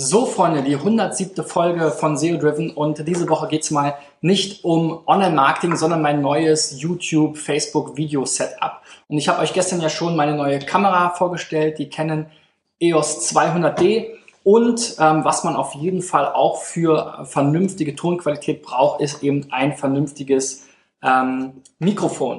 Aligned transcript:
So, 0.00 0.26
Freunde, 0.26 0.62
die 0.62 0.76
107. 0.76 1.44
Folge 1.44 1.90
von 1.90 2.16
SEO 2.16 2.36
Driven 2.36 2.70
und 2.70 3.04
diese 3.08 3.28
Woche 3.28 3.48
geht 3.48 3.64
es 3.64 3.72
mal 3.72 3.96
nicht 4.20 4.62
um 4.62 5.00
Online-Marketing, 5.08 5.74
sondern 5.74 6.02
mein 6.02 6.22
neues 6.22 6.80
YouTube, 6.80 7.36
Facebook 7.36 7.96
Video-Setup. 7.96 8.80
Und 9.08 9.18
ich 9.18 9.28
habe 9.28 9.40
euch 9.40 9.52
gestern 9.52 9.80
ja 9.80 9.88
schon 9.88 10.14
meine 10.14 10.36
neue 10.36 10.60
Kamera 10.60 11.10
vorgestellt, 11.10 11.80
die 11.80 11.90
Canon 11.90 12.26
EOS 12.78 13.34
200D. 13.34 14.10
Und 14.44 14.94
ähm, 15.00 15.24
was 15.24 15.42
man 15.42 15.56
auf 15.56 15.74
jeden 15.74 16.02
Fall 16.02 16.32
auch 16.32 16.62
für 16.62 17.24
vernünftige 17.24 17.96
Tonqualität 17.96 18.62
braucht, 18.62 19.00
ist 19.00 19.24
eben 19.24 19.48
ein 19.50 19.76
vernünftiges 19.76 20.68
ähm, 21.02 21.54
Mikrofon. 21.80 22.38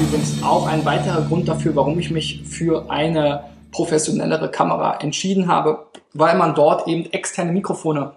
Übrigens 0.00 0.42
auch 0.42 0.66
ein 0.66 0.84
weiterer 0.84 1.22
Grund 1.22 1.46
dafür, 1.46 1.76
warum 1.76 1.98
ich 2.00 2.10
mich 2.10 2.42
für 2.44 2.90
eine 2.90 3.44
professionellere 3.70 4.50
Kamera 4.50 4.98
entschieden 5.00 5.46
habe, 5.46 5.86
weil 6.14 6.36
man 6.36 6.54
dort 6.54 6.88
eben 6.88 7.06
externe 7.12 7.52
Mikrofone 7.52 8.12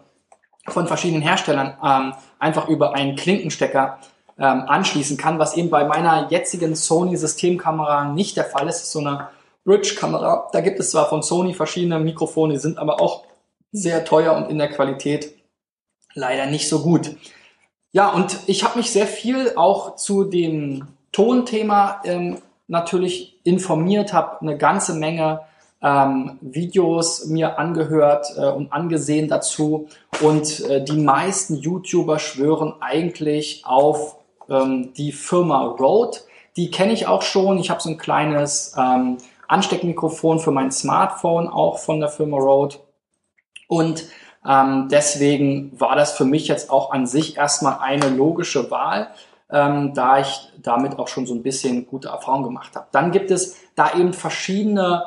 von 0.68 0.88
verschiedenen 0.88 1.22
Herstellern 1.22 1.78
ähm, 1.84 2.14
einfach 2.40 2.68
über 2.68 2.96
einen 2.96 3.16
Klinkenstecker 3.16 4.00
ähm, 4.40 4.64
anschließen 4.68 5.18
kann, 5.18 5.38
was 5.38 5.56
eben 5.56 5.70
bei 5.70 5.86
meiner 5.86 6.32
jetzigen 6.32 6.76
Sony 6.76 7.16
Systemkamera 7.16 8.06
nicht 8.06 8.38
der 8.38 8.46
Fall 8.46 8.68
ist. 8.68 8.78
Das 8.78 8.84
ist 8.84 8.92
so 8.94 9.00
eine 9.00 9.28
Bridge-Kamera. 9.64 10.50
Da 10.52 10.62
gibt 10.62 10.80
es 10.80 10.92
zwar 10.92 11.10
von 11.10 11.22
Sony 11.22 11.54
verschiedene 11.54 12.00
Mikrofone, 12.00 12.54
die 12.54 12.60
sind 12.60 12.80
aber 12.80 13.00
auch 13.00 13.26
sehr 13.72 14.04
teuer 14.04 14.36
und 14.36 14.50
in 14.50 14.58
der 14.58 14.70
Qualität 14.70 15.36
leider 16.16 16.48
nicht 16.48 16.68
so 16.68 16.82
gut. 16.82 17.16
Ja, 17.92 18.10
und 18.10 18.38
ich 18.48 18.64
habe 18.64 18.80
mich 18.80 18.90
sehr 18.90 19.06
viel 19.06 19.54
auch 19.56 19.96
zu 19.96 20.24
dem 20.24 20.88
Tonthema 21.12 22.02
ähm, 22.04 22.38
natürlich 22.68 23.40
informiert, 23.44 24.14
habe 24.14 24.42
eine 24.42 24.58
ganze 24.58 24.94
Menge 24.94 25.42
ähm, 25.82 26.38
Videos 26.42 27.26
mir 27.26 27.58
angehört 27.58 28.28
äh, 28.38 28.50
und 28.50 28.72
angesehen 28.72 29.28
dazu. 29.28 29.88
Und 30.22 30.62
äh, 30.62 30.84
die 30.84 30.98
meisten 30.98 31.56
YouTuber 31.56 32.20
schwören 32.20 32.76
eigentlich 32.80 33.64
auf 33.66 34.18
ähm, 34.50 34.94
die 34.94 35.12
Firma 35.12 35.66
Rode. 35.66 36.20
Die 36.56 36.70
kenne 36.70 36.94
ich 36.94 37.08
auch 37.08 37.24
schon. 37.24 37.58
Ich 37.58 37.70
habe 37.70 37.82
so 37.82 37.90
ein 37.90 37.98
kleines 37.98 38.76
ähm, 38.78 39.18
Ansteckmikrofon 39.48 40.40
für 40.40 40.52
mein 40.52 40.72
Smartphone, 40.72 41.48
auch 41.48 41.80
von 41.80 42.00
der 42.00 42.10
Firma 42.10 42.38
Rode. 42.38 42.78
Und 43.68 44.06
ähm, 44.48 44.88
deswegen 44.90 45.80
war 45.80 45.96
das 45.96 46.14
für 46.14 46.26
mich 46.26 46.48
jetzt 46.48 46.70
auch 46.70 46.92
an 46.92 47.06
sich 47.08 47.38
erstmal 47.38 47.80
eine 47.80 48.10
logische 48.10 48.70
Wahl 48.70 49.10
ähm, 49.52 49.94
da 49.94 50.20
ich 50.20 50.52
damit 50.62 50.98
auch 50.98 51.08
schon 51.08 51.26
so 51.26 51.34
ein 51.34 51.44
bisschen 51.44 51.86
gute 51.86 52.10
Erfahrungen 52.10 52.46
gemacht 52.46 52.76
habe. 52.76 52.88
Dann 52.92 53.12
gibt 53.12 53.32
es 53.32 53.58
da 53.76 53.94
eben 53.94 54.14
verschiedene 54.14 55.04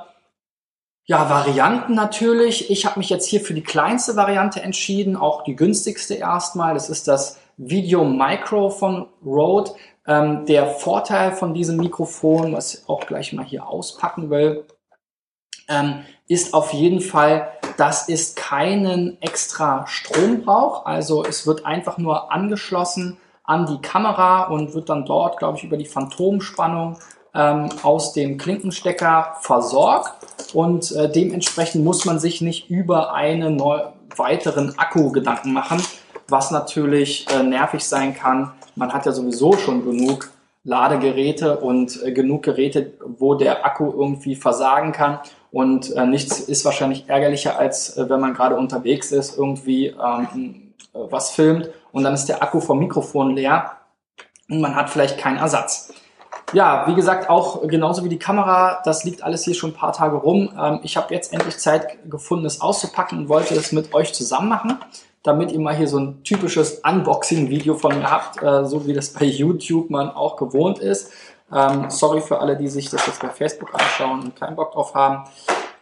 ja, 1.07 1.29
Varianten 1.29 1.95
natürlich. 1.95 2.71
Ich 2.71 2.87
habe 2.87 2.99
mich 2.99 3.11
jetzt 3.11 3.27
hier 3.27 3.41
für 3.41 3.55
die 3.55 3.63
kleinste 3.63 4.17
Variante 4.17 4.63
entschieden, 4.63 5.17
auch 5.17 5.45
die 5.45 5.57
günstigste 5.57 6.15
erstmal. 6.15 6.75
Das 6.75 6.89
ist 6.89 7.09
das 7.09 7.39
Video 7.57 8.05
Micro 8.05 8.71
von 8.71 9.09
Rode. 9.25 9.73
Ähm, 10.07 10.45
der 10.47 10.67
Vorteil 10.67 11.33
von 11.33 11.55
diesem 11.55 11.77
Mikrofon, 11.77 12.53
was 12.53 12.75
ich 12.75 12.89
auch 12.89 13.07
gleich 13.07 13.33
mal 13.33 13.45
hier 13.45 13.67
auspacken 13.67 14.31
will, 14.31 14.67
ähm, 15.69 16.05
ist 16.29 16.55
auf 16.55 16.73
jeden 16.73 17.01
Fall, 17.01 17.53
dass 17.77 18.09
es 18.09 18.35
keinen 18.35 19.21
extra 19.23 19.87
Strom 19.87 20.43
braucht. 20.43 20.87
Also 20.87 21.25
es 21.25 21.47
wird 21.47 21.67
einfach 21.67 21.99
nur 21.99 22.33
angeschlossen 22.33 23.19
an 23.45 23.67
die 23.67 23.79
Kamera 23.81 24.45
und 24.45 24.75
wird 24.75 24.89
dann 24.89 25.05
dort, 25.05 25.39
glaube 25.39 25.59
ich, 25.59 25.65
über 25.65 25.77
die 25.77 25.85
Phantomspannung 25.85 26.99
ähm, 27.35 27.69
aus 27.83 28.13
dem 28.13 28.39
Klinkenstecker 28.39 29.37
versorgt. 29.41 30.55
Und 30.55 30.93
äh, 30.93 31.11
dementsprechend 31.11 31.85
muss 31.85 32.05
man 32.05 32.19
sich 32.19 32.41
nicht 32.41 32.71
über 32.71 33.13
einen 33.13 33.61
weiteren 34.17 34.79
Akku 34.79 35.13
Gedanken 35.13 35.53
machen, 35.53 35.83
was 36.29 36.51
natürlich 36.51 37.27
äh, 37.31 37.43
nervig 37.43 37.85
sein 37.85 38.15
kann. 38.15 38.53
Man 38.77 38.93
hat 38.93 39.07
ja 39.07 39.13
sowieso 39.13 39.53
schon 39.55 39.85
genug 39.85 40.31
Ladegeräte 40.65 41.59
und 41.59 42.03
äh, 42.03 42.13
genug 42.13 42.45
Geräte, 42.45 42.95
wo 43.19 43.35
der 43.35 43.67
Akku 43.67 43.93
irgendwie 43.93 44.35
versagen 44.35 44.93
kann. 44.93 45.19
Und 45.53 45.95
äh, 45.95 46.07
nichts 46.07 46.41
ist 46.41 46.65
wahrscheinlich 46.65 47.05
ärgerlicher, 47.09 47.59
als 47.59 47.97
äh, 47.97 48.09
wenn 48.09 48.21
man 48.21 48.33
gerade 48.33 48.57
unterwegs 48.57 49.13
ist, 49.13 49.37
irgendwie 49.37 49.89
ähm, 49.89 50.73
äh, 50.95 50.99
was 51.11 51.31
filmt 51.33 51.71
und 51.95 52.03
dann 52.03 52.13
ist 52.13 52.27
der 52.27 52.43
Akku 52.43 52.61
vom 52.61 52.81
Mikrofon 52.81 53.35
leer 53.35 53.77
und 54.51 54.61
man 54.61 54.75
hat 54.75 54.91
vielleicht 54.91 55.17
keinen 55.17 55.39
Ersatz. 55.39 55.95
Ja, 56.53 56.87
wie 56.89 56.95
gesagt, 56.95 57.31
auch 57.31 57.67
genauso 57.67 58.05
wie 58.05 58.09
die 58.09 58.19
Kamera, 58.19 58.83
das 58.85 59.05
liegt 59.05 59.23
alles 59.23 59.45
hier 59.45 59.55
schon 59.55 59.71
ein 59.71 59.77
paar 59.77 59.93
Tage 59.93 60.17
rum. 60.17 60.51
Ähm, 60.61 60.81
ich 60.83 60.97
habe 60.97 61.15
jetzt 61.15 61.33
endlich 61.33 61.57
Zeit 61.59 62.11
gefunden, 62.11 62.45
es 62.45 62.61
auszupacken 62.61 63.19
und 63.19 63.29
wollte 63.29 63.55
es 63.55 63.73
mit 63.73 63.95
euch 63.95 64.13
zusammen 64.13 64.49
machen, 64.49 64.79
damit 65.23 65.53
ihr 65.53 65.61
mal 65.61 65.75
hier 65.75 65.89
so 65.89 65.99
ein 65.99 66.23
typisches 66.25 66.81
Unboxing-Video 66.81 67.75
von 67.75 67.97
mir 67.97 68.11
habt, 68.11 68.43
äh, 68.43 68.65
so 68.67 68.87
wie 68.87 68.93
das 68.93 69.13
bei 69.13 69.25
YouTube 69.25 69.89
man 69.89 70.11
auch 70.11 70.37
gewohnt 70.37 70.81
ist. 70.81 71.13
Ähm, 71.53 71.89
sorry 71.89 72.21
für 72.21 72.41
alle, 72.41 72.57
die 72.57 72.69
sich 72.69 72.91
das 72.91 73.07
jetzt 73.07 73.21
bei 73.21 73.31
Facebook 73.31 73.73
anschauen 73.73 74.21
und 74.21 74.37
keinen 74.37 74.57
Bock 74.57 74.73
drauf 74.73 74.95
haben. 74.95 75.29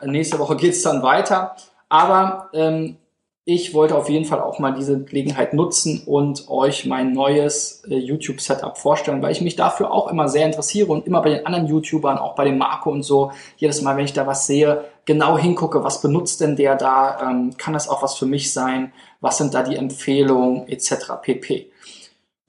Nächste 0.05 0.39
Woche 0.39 0.57
geht 0.57 0.75
es 0.75 0.83
dann 0.83 1.03
weiter. 1.03 1.57
Aber 1.89 2.51
ähm, 2.53 2.99
ich 3.45 3.75
wollte 3.75 3.97
auf 3.97 4.09
jeden 4.09 4.25
Fall 4.25 4.41
auch 4.41 4.61
mal 4.61 4.73
diese 4.73 5.03
Gelegenheit 5.03 5.53
nutzen 5.53 6.03
und 6.07 6.49
euch 6.49 6.87
mein 6.87 7.13
neues 7.13 7.83
äh, 7.89 7.97
YouTube-Setup 7.97 8.79
vorstellen, 8.79 9.21
weil 9.21 9.33
ich 9.33 9.41
mich 9.41 9.57
dafür 9.57 9.91
auch 9.91 10.09
immer 10.09 10.29
sehr 10.29 10.47
interessiere 10.47 10.93
und 10.93 11.09
immer 11.09 11.23
bei 11.23 11.31
den 11.31 11.47
anderen 11.47 11.67
YouTubern, 11.67 12.19
auch 12.19 12.37
bei 12.37 12.45
dem 12.45 12.59
Marco 12.59 12.91
und 12.91 13.03
so, 13.03 13.33
jedes 13.57 13.83
Mal, 13.83 13.97
wenn 13.97 14.05
ich 14.05 14.13
da 14.13 14.29
was 14.29 14.47
sehe, 14.47 14.85
genau 15.07 15.37
hingucke, 15.37 15.83
was 15.83 16.01
benutzt 16.01 16.41
denn 16.41 16.55
der 16.55 16.77
da, 16.77 17.31
ähm, 17.31 17.57
kann 17.57 17.75
das 17.75 17.89
auch 17.89 18.03
was 18.05 18.17
für 18.17 18.27
mich 18.27 18.53
sein, 18.53 18.93
was 19.21 19.39
sind 19.39 19.55
da 19.55 19.65
die 19.65 19.77
Empfehlungen 19.77 20.69
etc. 20.69 21.15
pp. 21.21 21.73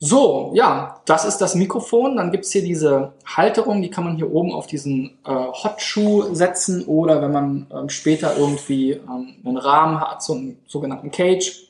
So, 0.06 0.52
ja, 0.53 1.00
das 1.06 1.24
ist 1.24 1.38
das 1.38 1.56
Mikrofon. 1.56 2.18
Dann 2.18 2.30
gibt's 2.30 2.52
hier 2.52 2.62
diese 2.62 3.14
Halterung, 3.25 3.81
die 3.81 3.90
kann 3.90 4.03
man 4.03 4.18
hier 4.18 4.34
oben 4.34 4.52
auf 4.52 4.68
diesen 4.68 5.18
äh, 5.25 5.31
Hot-Shoe 5.31 6.36
setzen 6.36 6.84
oder 6.88 7.22
wenn 7.22 7.31
man 7.31 7.68
ähm, 7.74 7.88
später 7.88 8.36
irgendwie 8.36 8.92
ähm, 8.92 9.36
einen 9.46 9.56
Rahmen 9.56 10.02
hat, 10.02 10.22
so 10.22 10.34
einen 10.34 10.59
sogenannten 10.68 11.09
Cage, 11.09 11.69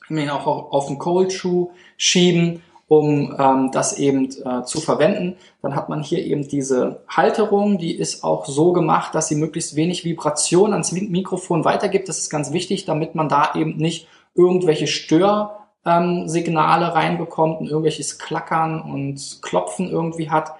kann 0.00 0.14
man 0.14 0.24
ihn 0.24 0.30
auch 0.30 0.46
auf 0.46 0.86
den 0.86 0.98
Cold-Shoe 0.98 1.72
schieben, 1.98 2.62
um 2.88 3.36
ähm, 3.38 3.70
das 3.70 3.98
eben 3.98 4.30
äh, 4.30 4.64
zu 4.64 4.80
verwenden. 4.80 5.36
Dann 5.60 5.76
hat 5.76 5.90
man 5.90 6.02
hier 6.02 6.24
eben 6.24 6.48
diese 6.48 7.02
Halterung, 7.06 7.76
die 7.76 7.94
ist 7.94 8.24
auch 8.24 8.46
so 8.46 8.72
gemacht, 8.72 9.14
dass 9.14 9.28
sie 9.28 9.36
möglichst 9.36 9.76
wenig 9.76 10.06
Vibration 10.06 10.72
ans 10.72 10.92
Mikrofon 10.92 11.66
weitergibt. 11.66 12.08
Das 12.08 12.16
ist 12.16 12.30
ganz 12.30 12.50
wichtig, 12.50 12.86
damit 12.86 13.14
man 13.14 13.28
da 13.28 13.52
eben 13.54 13.76
nicht 13.76 14.08
irgendwelche 14.34 14.86
Stör 14.86 15.63
ähm, 15.86 16.28
Signale 16.28 16.94
reinbekommt 16.94 17.60
und 17.60 17.66
irgendwelches 17.66 18.18
Klackern 18.18 18.80
und 18.80 19.40
Klopfen 19.42 19.90
irgendwie 19.90 20.30
hat. 20.30 20.54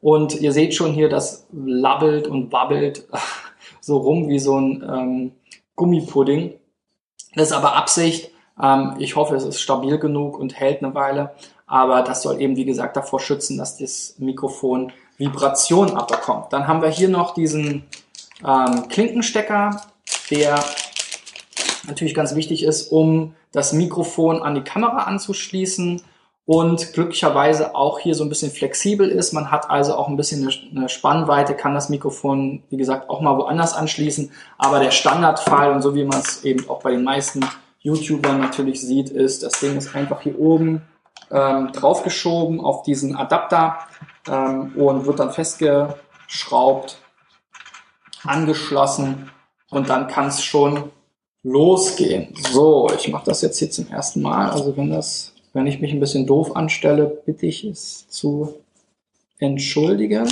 Und 0.00 0.40
ihr 0.40 0.52
seht 0.52 0.74
schon 0.74 0.92
hier, 0.92 1.08
das 1.08 1.46
labbelt 1.52 2.26
und 2.26 2.52
wabbelt 2.52 3.06
so 3.80 3.98
rum 3.98 4.28
wie 4.28 4.38
so 4.38 4.58
ein 4.58 4.82
ähm, 4.82 5.32
Gummipudding. 5.76 6.54
Das 7.34 7.48
ist 7.48 7.52
aber 7.52 7.76
Absicht. 7.76 8.30
Ähm, 8.60 8.94
ich 8.98 9.16
hoffe, 9.16 9.36
es 9.36 9.44
ist 9.44 9.60
stabil 9.60 9.98
genug 9.98 10.38
und 10.38 10.58
hält 10.58 10.82
eine 10.82 10.94
Weile. 10.94 11.34
Aber 11.66 12.02
das 12.02 12.22
soll 12.22 12.40
eben, 12.40 12.56
wie 12.56 12.64
gesagt, 12.64 12.96
davor 12.96 13.20
schützen, 13.20 13.58
dass 13.58 13.78
das 13.78 14.16
Mikrofon 14.18 14.92
Vibration 15.18 15.96
abbekommt. 15.96 16.52
Dann 16.52 16.66
haben 16.66 16.82
wir 16.82 16.88
hier 16.88 17.08
noch 17.08 17.34
diesen 17.34 17.84
ähm, 18.44 18.88
Klinkenstecker, 18.88 19.82
der 20.30 20.58
natürlich 21.86 22.14
ganz 22.14 22.34
wichtig 22.34 22.64
ist, 22.64 22.88
um 22.88 23.34
das 23.52 23.72
Mikrofon 23.72 24.42
an 24.42 24.54
die 24.54 24.64
Kamera 24.64 25.04
anzuschließen 25.04 26.02
und 26.46 26.92
glücklicherweise 26.94 27.74
auch 27.74 27.98
hier 28.00 28.14
so 28.14 28.24
ein 28.24 28.28
bisschen 28.28 28.50
flexibel 28.50 29.08
ist. 29.08 29.32
Man 29.32 29.50
hat 29.50 29.70
also 29.70 29.94
auch 29.94 30.08
ein 30.08 30.16
bisschen 30.16 30.50
eine 30.74 30.88
Spannweite, 30.88 31.54
kann 31.54 31.74
das 31.74 31.88
Mikrofon, 31.88 32.62
wie 32.70 32.76
gesagt, 32.76 33.08
auch 33.08 33.20
mal 33.20 33.36
woanders 33.36 33.74
anschließen. 33.74 34.32
Aber 34.58 34.80
der 34.80 34.90
Standardfall 34.90 35.72
und 35.72 35.82
so 35.82 35.94
wie 35.94 36.04
man 36.04 36.20
es 36.20 36.44
eben 36.44 36.68
auch 36.68 36.82
bei 36.82 36.90
den 36.90 37.04
meisten 37.04 37.44
YouTubern 37.80 38.40
natürlich 38.40 38.80
sieht, 38.80 39.10
ist, 39.10 39.42
das 39.42 39.60
Ding 39.60 39.76
ist 39.76 39.94
einfach 39.94 40.22
hier 40.22 40.38
oben 40.38 40.82
ähm, 41.30 41.72
draufgeschoben 41.72 42.60
auf 42.60 42.82
diesen 42.82 43.16
Adapter 43.16 43.78
ähm, 44.28 44.72
und 44.76 45.06
wird 45.06 45.20
dann 45.20 45.32
festgeschraubt, 45.32 46.98
angeschlossen 48.24 49.30
und 49.70 49.88
dann 49.88 50.08
kann 50.08 50.26
es 50.26 50.42
schon 50.42 50.90
losgehen. 51.42 52.34
So, 52.52 52.88
ich 52.96 53.08
mache 53.08 53.26
das 53.26 53.42
jetzt 53.42 53.58
hier 53.58 53.70
zum 53.70 53.88
ersten 53.88 54.22
Mal. 54.22 54.50
Also 54.50 54.76
wenn 54.76 54.90
das, 54.90 55.32
wenn 55.52 55.66
ich 55.66 55.80
mich 55.80 55.92
ein 55.92 56.00
bisschen 56.00 56.26
doof 56.26 56.56
anstelle, 56.56 57.06
bitte 57.24 57.46
ich 57.46 57.64
es 57.64 58.08
zu 58.08 58.54
entschuldigen. 59.38 60.30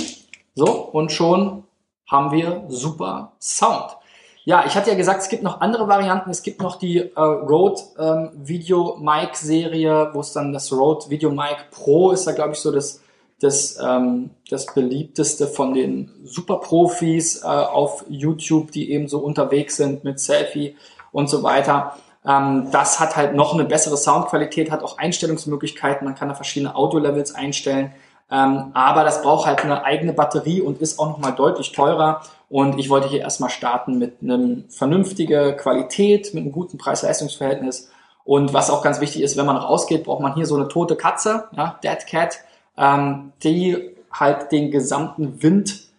So, 0.55 0.69
und 0.69 1.11
schon 1.11 1.63
haben 2.07 2.31
wir 2.31 2.63
super 2.67 3.33
Sound. 3.39 3.97
Ja, 4.45 4.65
ich 4.65 4.73
hatte 4.75 4.89
ja 4.89 4.95
gesagt, 4.95 5.21
es 5.21 5.29
gibt 5.29 5.43
noch 5.43 5.61
andere 5.61 5.87
Varianten. 5.87 6.31
Es 6.31 6.41
gibt 6.41 6.61
noch 6.61 6.77
die 6.77 6.97
äh, 6.97 7.19
Rode 7.19 7.81
ähm, 7.99 8.31
Video 8.33 8.97
Mic 8.97 9.35
Serie, 9.35 10.09
wo 10.13 10.21
es 10.21 10.33
dann 10.33 10.53
das 10.53 10.71
Rode 10.71 11.09
Video 11.09 11.29
Mic 11.29 11.57
Pro 11.71 12.11
ist, 12.11 12.25
da 12.25 12.31
glaube 12.31 12.53
ich 12.53 12.59
so 12.59 12.71
das, 12.71 13.01
das, 13.39 13.77
ähm, 13.79 14.31
das 14.49 14.65
beliebteste 14.73 15.45
von 15.45 15.73
den 15.73 16.11
Superprofis 16.23 17.43
äh, 17.43 17.47
auf 17.47 18.05
YouTube, 18.09 18.71
die 18.71 18.91
eben 18.91 19.07
so 19.07 19.19
unterwegs 19.19 19.77
sind 19.77 20.03
mit 20.03 20.19
Selfie 20.19 20.75
und 21.11 21.29
so 21.29 21.43
weiter. 21.43 21.95
Ähm, 22.25 22.69
das 22.71 22.99
hat 22.99 23.15
halt 23.15 23.35
noch 23.35 23.53
eine 23.53 23.65
bessere 23.65 23.97
Soundqualität, 23.97 24.71
hat 24.71 24.83
auch 24.83 24.97
Einstellungsmöglichkeiten. 24.97 26.05
Man 26.05 26.15
kann 26.15 26.29
da 26.29 26.35
verschiedene 26.35 26.75
Audio-Levels 26.75 27.35
einstellen. 27.35 27.93
Ähm, 28.31 28.71
aber 28.73 29.03
das 29.03 29.21
braucht 29.21 29.47
halt 29.47 29.63
eine 29.63 29.83
eigene 29.83 30.13
Batterie 30.13 30.61
und 30.61 30.81
ist 30.81 30.99
auch 30.99 31.07
nochmal 31.07 31.33
deutlich 31.33 31.71
teurer. 31.71 32.21
Und 32.49 32.79
ich 32.79 32.89
wollte 32.89 33.07
hier 33.07 33.21
erstmal 33.21 33.49
starten 33.49 33.97
mit 33.97 34.21
einem 34.21 34.65
vernünftige 34.69 35.55
Qualität, 35.55 36.33
mit 36.33 36.43
einem 36.43 36.51
guten 36.51 36.77
Preis-Leistungs-Verhältnis. 36.77 37.91
Und 38.23 38.53
was 38.53 38.69
auch 38.69 38.83
ganz 38.83 39.01
wichtig 39.01 39.23
ist, 39.23 39.37
wenn 39.37 39.45
man 39.45 39.57
rausgeht, 39.57 40.03
braucht 40.03 40.21
man 40.21 40.35
hier 40.35 40.45
so 40.45 40.55
eine 40.55 40.67
tote 40.67 40.95
Katze, 40.95 41.47
ja, 41.55 41.79
Dead 41.83 42.05
Cat, 42.07 42.39
ähm, 42.77 43.33
die 43.43 43.95
halt 44.11 44.51
den 44.51 44.69
gesamten 44.71 45.41
Wind 45.41 45.89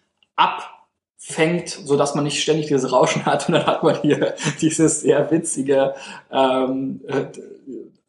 abfängt, 1.27 1.69
so 1.69 1.97
dass 1.97 2.15
man 2.15 2.23
nicht 2.23 2.41
ständig 2.41 2.67
dieses 2.67 2.91
Rauschen 2.91 3.25
hat. 3.25 3.47
Und 3.47 3.55
dann 3.55 3.65
hat 3.65 3.83
man 3.83 4.01
hier 4.01 4.35
dieses 4.61 5.01
sehr 5.01 5.29
witzige 5.31 5.95
ähm, 6.31 7.01
äh, 7.07 7.25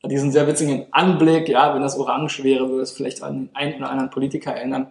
diesen 0.08 0.32
sehr 0.32 0.48
witzigen 0.48 0.86
Anblick, 0.90 1.48
ja, 1.48 1.74
wenn 1.74 1.82
das 1.82 1.96
orange 1.96 2.42
wäre, 2.42 2.68
würde 2.68 2.82
es 2.82 2.90
vielleicht 2.90 3.22
an 3.22 3.34
den 3.34 3.50
einen 3.54 3.76
oder 3.76 3.90
anderen 3.90 4.10
Politiker 4.10 4.52
erinnern. 4.52 4.88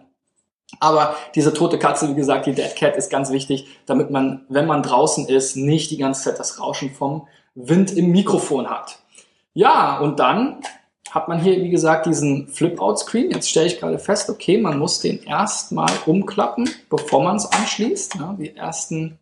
Aber 0.80 1.14
diese 1.34 1.52
tote 1.52 1.78
Katze, 1.78 2.08
wie 2.08 2.14
gesagt, 2.14 2.46
die 2.46 2.54
Dead 2.54 2.74
Cat 2.74 2.96
ist 2.96 3.10
ganz 3.10 3.30
wichtig, 3.30 3.66
damit 3.84 4.10
man, 4.10 4.46
wenn 4.48 4.66
man 4.66 4.82
draußen 4.82 5.28
ist, 5.28 5.54
nicht 5.54 5.90
die 5.90 5.98
ganze 5.98 6.22
Zeit 6.22 6.38
das 6.38 6.58
Rauschen 6.58 6.90
vom 6.94 7.28
Wind 7.54 7.94
im 7.94 8.10
Mikrofon 8.10 8.70
hat. 8.70 9.00
Ja, 9.52 9.98
und 9.98 10.18
dann 10.18 10.62
hat 11.10 11.28
man 11.28 11.40
hier, 11.40 11.60
wie 11.62 11.70
gesagt, 11.70 12.06
diesen 12.06 12.48
Flip-Out-Screen. 12.48 13.30
Jetzt 13.30 13.50
stelle 13.50 13.66
ich 13.66 13.80
gerade 13.80 13.98
fest, 13.98 14.30
okay, 14.30 14.58
man 14.58 14.78
muss 14.78 15.00
den 15.00 15.22
erstmal 15.22 15.90
umklappen, 16.06 16.70
bevor 16.88 17.22
man 17.22 17.36
es 17.36 17.46
anschließt. 17.46 18.14
Ja, 18.14 18.34
die 18.38 18.56
ersten 18.56 19.18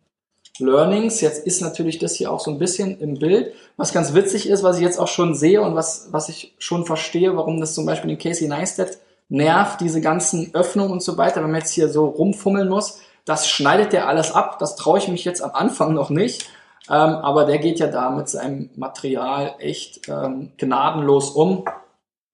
Learnings. 0.59 1.21
Jetzt 1.21 1.45
ist 1.45 1.61
natürlich 1.61 1.99
das 1.99 2.15
hier 2.15 2.31
auch 2.31 2.39
so 2.39 2.51
ein 2.51 2.59
bisschen 2.59 2.99
im 2.99 3.19
Bild. 3.19 3.53
Was 3.77 3.93
ganz 3.93 4.13
witzig 4.13 4.47
ist, 4.47 4.63
was 4.63 4.77
ich 4.77 4.83
jetzt 4.83 4.99
auch 4.99 5.07
schon 5.07 5.35
sehe 5.35 5.61
und 5.61 5.75
was, 5.75 6.09
was 6.11 6.29
ich 6.29 6.53
schon 6.59 6.85
verstehe, 6.85 7.35
warum 7.35 7.59
das 7.59 7.73
zum 7.73 7.85
Beispiel 7.85 8.09
den 8.09 8.19
Casey 8.19 8.47
Neistat 8.47 8.99
nervt, 9.29 9.81
diese 9.81 10.01
ganzen 10.01 10.53
Öffnungen 10.53 10.91
und 10.91 11.01
so 11.01 11.17
weiter, 11.17 11.41
wenn 11.41 11.51
man 11.51 11.61
jetzt 11.61 11.71
hier 11.71 11.89
so 11.89 12.05
rumfummeln 12.05 12.69
muss. 12.69 12.99
Das 13.25 13.47
schneidet 13.47 13.93
der 13.93 14.07
alles 14.07 14.31
ab. 14.31 14.59
Das 14.59 14.75
traue 14.75 14.99
ich 14.99 15.07
mich 15.07 15.25
jetzt 15.25 15.41
am 15.41 15.51
Anfang 15.51 15.93
noch 15.93 16.09
nicht. 16.09 16.49
Ähm, 16.89 17.15
aber 17.15 17.45
der 17.45 17.59
geht 17.59 17.79
ja 17.79 17.87
da 17.87 18.09
mit 18.09 18.29
seinem 18.29 18.69
Material 18.75 19.55
echt 19.59 20.07
ähm, 20.09 20.51
gnadenlos 20.57 21.29
um. 21.31 21.65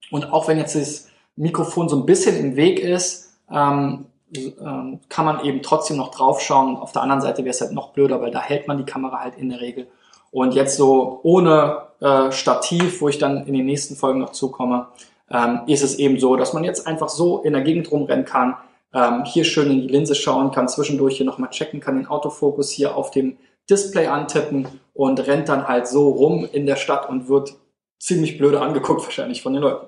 Und 0.09 0.31
auch 0.31 0.47
wenn 0.47 0.57
jetzt 0.57 0.75
das 0.75 1.09
Mikrofon 1.35 1.89
so 1.89 1.97
ein 1.97 2.05
bisschen 2.05 2.37
im 2.37 2.55
Weg 2.55 2.79
ist, 2.79 3.33
ähm, 3.51 4.05
ähm, 4.35 4.99
kann 5.09 5.25
man 5.25 5.43
eben 5.45 5.61
trotzdem 5.61 5.97
noch 5.97 6.11
draufschauen. 6.11 6.77
Auf 6.77 6.91
der 6.91 7.01
anderen 7.01 7.21
Seite 7.21 7.43
wäre 7.43 7.51
es 7.51 7.61
halt 7.61 7.71
noch 7.71 7.93
blöder, 7.93 8.21
weil 8.21 8.31
da 8.31 8.41
hält 8.41 8.67
man 8.67 8.77
die 8.77 8.85
Kamera 8.85 9.19
halt 9.19 9.35
in 9.35 9.49
der 9.49 9.61
Regel. 9.61 9.87
Und 10.31 10.53
jetzt 10.53 10.75
so 10.75 11.19
ohne 11.23 11.83
äh, 12.01 12.31
Stativ, 12.31 13.01
wo 13.01 13.09
ich 13.09 13.17
dann 13.17 13.45
in 13.47 13.53
den 13.53 13.65
nächsten 13.65 13.95
Folgen 13.95 14.19
noch 14.19 14.31
zukomme, 14.31 14.87
ähm, 15.31 15.61
ist 15.67 15.83
es 15.83 15.95
eben 15.95 16.19
so, 16.19 16.35
dass 16.35 16.53
man 16.53 16.63
jetzt 16.63 16.87
einfach 16.87 17.09
so 17.09 17.41
in 17.41 17.53
der 17.53 17.61
Gegend 17.61 17.91
rumrennen 17.91 18.25
kann, 18.25 18.55
ähm, 18.93 19.23
hier 19.25 19.43
schön 19.43 19.71
in 19.71 19.81
die 19.81 19.87
Linse 19.87 20.15
schauen 20.15 20.51
kann, 20.51 20.67
zwischendurch 20.67 21.17
hier 21.17 21.25
nochmal 21.25 21.49
checken 21.49 21.79
kann, 21.79 21.95
den 21.95 22.07
Autofokus 22.07 22.71
hier 22.71 22.95
auf 22.95 23.11
dem 23.11 23.37
Display 23.69 24.07
antippen 24.07 24.67
und 24.93 25.25
rennt 25.27 25.49
dann 25.49 25.67
halt 25.67 25.87
so 25.87 26.09
rum 26.09 26.47
in 26.51 26.65
der 26.65 26.75
Stadt 26.75 27.09
und 27.09 27.29
wird 27.29 27.55
ziemlich 27.99 28.37
blöde 28.37 28.61
angeguckt 28.61 29.03
wahrscheinlich 29.03 29.41
von 29.41 29.53
den 29.53 29.61
Leuten. 29.61 29.87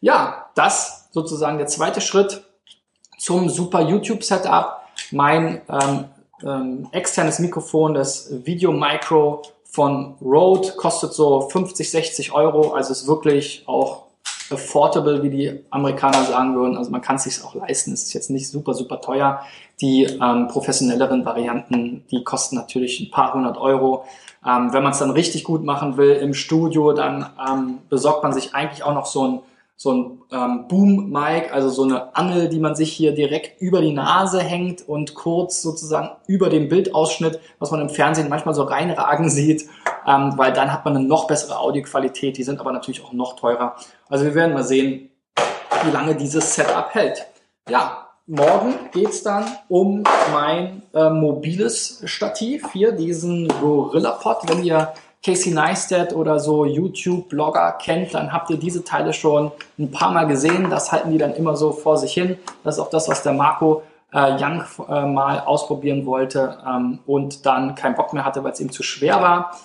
Ja, 0.00 0.50
das 0.54 1.08
sozusagen 1.12 1.58
der 1.58 1.66
zweite 1.66 2.00
Schritt 2.00 2.42
zum 3.18 3.48
super 3.48 3.80
YouTube-Setup. 3.82 4.78
Mein 5.10 5.62
ähm, 5.68 6.04
ähm, 6.44 6.88
externes 6.92 7.38
Mikrofon, 7.38 7.94
das 7.94 8.28
Video 8.44 8.72
Micro 8.72 9.42
von 9.64 10.16
Rode, 10.20 10.72
kostet 10.72 11.12
so 11.12 11.48
50, 11.48 11.90
60 11.90 12.32
Euro. 12.32 12.72
Also 12.72 12.92
ist 12.92 13.06
wirklich 13.06 13.62
auch 13.66 14.01
affordable, 14.52 15.22
wie 15.22 15.30
die 15.30 15.60
Amerikaner 15.70 16.24
sagen 16.24 16.54
würden. 16.54 16.76
Also 16.76 16.90
man 16.90 17.00
kann 17.00 17.16
es 17.16 17.24
sich 17.24 17.42
auch 17.44 17.54
leisten. 17.54 17.92
Es 17.92 18.04
ist 18.04 18.12
jetzt 18.12 18.30
nicht 18.30 18.48
super, 18.48 18.74
super 18.74 19.00
teuer. 19.00 19.40
Die 19.80 20.04
ähm, 20.04 20.48
professionelleren 20.48 21.24
Varianten, 21.24 22.04
die 22.10 22.22
kosten 22.22 22.56
natürlich 22.56 23.00
ein 23.00 23.10
paar 23.10 23.34
hundert 23.34 23.56
Euro. 23.58 24.04
Ähm, 24.46 24.72
wenn 24.72 24.82
man 24.82 24.92
es 24.92 24.98
dann 24.98 25.10
richtig 25.10 25.44
gut 25.44 25.64
machen 25.64 25.96
will 25.96 26.12
im 26.12 26.34
Studio, 26.34 26.92
dann 26.92 27.26
ähm, 27.48 27.78
besorgt 27.88 28.22
man 28.22 28.32
sich 28.32 28.54
eigentlich 28.54 28.82
auch 28.82 28.94
noch 28.94 29.06
so 29.06 29.26
ein 29.26 29.40
so 29.82 29.92
ein 29.92 30.18
ähm, 30.30 30.68
Boom-Mic, 30.68 31.52
also 31.52 31.68
so 31.68 31.82
eine 31.82 32.14
Angel, 32.14 32.48
die 32.48 32.60
man 32.60 32.76
sich 32.76 32.92
hier 32.92 33.12
direkt 33.14 33.60
über 33.60 33.80
die 33.80 33.92
Nase 33.92 34.40
hängt 34.40 34.88
und 34.88 35.14
kurz 35.14 35.60
sozusagen 35.60 36.10
über 36.28 36.48
dem 36.50 36.68
Bildausschnitt, 36.68 37.40
was 37.58 37.72
man 37.72 37.80
im 37.80 37.88
Fernsehen 37.88 38.28
manchmal 38.28 38.54
so 38.54 38.62
reinragen 38.62 39.28
sieht, 39.28 39.64
ähm, 40.06 40.34
weil 40.36 40.52
dann 40.52 40.72
hat 40.72 40.84
man 40.84 40.96
eine 40.96 41.04
noch 41.04 41.26
bessere 41.26 41.58
Audioqualität, 41.58 42.36
die 42.36 42.44
sind 42.44 42.60
aber 42.60 42.70
natürlich 42.70 43.04
auch 43.04 43.12
noch 43.12 43.34
teurer. 43.34 43.74
Also 44.08 44.24
wir 44.24 44.36
werden 44.36 44.54
mal 44.54 44.62
sehen, 44.62 45.10
wie 45.84 45.90
lange 45.90 46.14
dieses 46.14 46.54
Setup 46.54 46.94
hält. 46.94 47.26
Ja, 47.68 48.06
morgen 48.28 48.74
geht's 48.92 49.24
dann 49.24 49.46
um 49.66 50.04
mein 50.32 50.82
äh, 50.94 51.10
mobiles 51.10 52.02
Stativ 52.04 52.70
hier, 52.72 52.92
diesen 52.92 53.48
Gorilla 53.60 54.12
Pod. 54.12 54.38
Wenn 54.46 54.62
ihr 54.62 54.92
Casey 55.24 55.52
Neistat 55.52 56.12
oder 56.14 56.40
so 56.40 56.64
YouTube-Blogger 56.64 57.72
kennt, 57.80 58.14
dann 58.14 58.32
habt 58.32 58.50
ihr 58.50 58.56
diese 58.56 58.84
Teile 58.84 59.12
schon 59.12 59.52
ein 59.78 59.90
paar 59.90 60.10
Mal 60.10 60.26
gesehen. 60.26 60.68
Das 60.68 60.90
halten 60.90 61.12
die 61.12 61.18
dann 61.18 61.34
immer 61.34 61.56
so 61.56 61.70
vor 61.72 61.96
sich 61.96 62.12
hin. 62.12 62.38
Das 62.64 62.76
ist 62.76 62.80
auch 62.80 62.90
das, 62.90 63.08
was 63.08 63.22
der 63.22 63.32
Marco 63.32 63.82
äh, 64.12 64.32
Young 64.32 64.64
äh, 64.88 65.06
mal 65.06 65.40
ausprobieren 65.40 66.06
wollte 66.06 66.58
ähm, 66.66 66.98
und 67.06 67.46
dann 67.46 67.74
keinen 67.74 67.94
Bock 67.94 68.12
mehr 68.12 68.24
hatte, 68.24 68.42
weil 68.42 68.52
es 68.52 68.60
ihm 68.60 68.72
zu 68.72 68.82
schwer 68.82 69.22
war. 69.22 69.56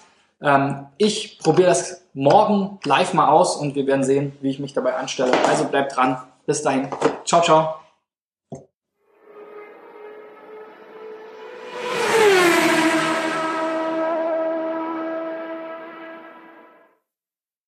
Ähm, 0.41 0.85
ich 0.97 1.39
probiere 1.39 1.69
das 1.69 2.03
morgen 2.13 2.79
live 2.85 3.13
mal 3.13 3.29
aus 3.29 3.55
und 3.55 3.75
wir 3.75 3.87
werden 3.87 4.03
sehen, 4.03 4.33
wie 4.41 4.49
ich 4.49 4.59
mich 4.59 4.73
dabei 4.73 4.95
anstelle. 4.95 5.31
Also 5.47 5.65
bleibt 5.65 5.95
dran. 5.95 6.17
Bis 6.45 6.61
dahin. 6.61 6.87
Ciao, 7.25 7.41
ciao. 7.41 7.86